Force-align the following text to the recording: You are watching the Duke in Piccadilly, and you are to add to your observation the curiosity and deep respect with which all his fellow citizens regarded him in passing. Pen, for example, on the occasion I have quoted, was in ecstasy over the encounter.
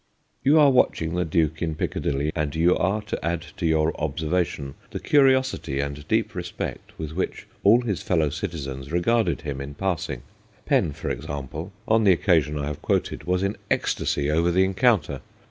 You 0.43 0.59
are 0.59 0.71
watching 0.71 1.13
the 1.13 1.25
Duke 1.25 1.61
in 1.61 1.75
Piccadilly, 1.75 2.31
and 2.35 2.55
you 2.55 2.75
are 2.75 3.03
to 3.03 3.23
add 3.23 3.45
to 3.57 3.67
your 3.67 3.93
observation 4.03 4.73
the 4.89 4.99
curiosity 4.99 5.79
and 5.79 6.07
deep 6.07 6.33
respect 6.33 6.97
with 6.97 7.11
which 7.11 7.45
all 7.63 7.81
his 7.81 8.01
fellow 8.01 8.29
citizens 8.31 8.91
regarded 8.91 9.41
him 9.41 9.61
in 9.61 9.75
passing. 9.75 10.23
Pen, 10.65 10.91
for 10.93 11.11
example, 11.11 11.71
on 11.87 12.03
the 12.03 12.13
occasion 12.13 12.57
I 12.57 12.65
have 12.65 12.81
quoted, 12.81 13.25
was 13.25 13.43
in 13.43 13.57
ecstasy 13.69 14.31
over 14.31 14.49
the 14.49 14.63
encounter. 14.63 15.21